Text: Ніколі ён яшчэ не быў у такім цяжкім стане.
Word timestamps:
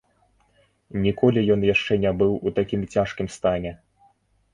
Ніколі 1.03 1.43
ён 1.55 1.61
яшчэ 1.73 1.97
не 2.05 2.13
быў 2.21 2.33
у 2.47 2.53
такім 2.61 2.81
цяжкім 2.95 3.27
стане. 3.37 3.75